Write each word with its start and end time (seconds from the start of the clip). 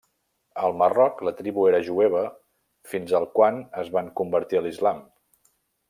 Al 0.67 0.71
Marroc 0.81 1.21
la 1.27 1.33
tribu 1.41 1.65
era 1.73 1.83
jueva 1.89 2.23
fins 2.95 3.15
al 3.21 3.31
quan 3.39 3.63
es 3.85 3.93
van 3.99 4.11
convertir 4.23 4.63
a 4.63 4.65
l'islam. 4.69 5.07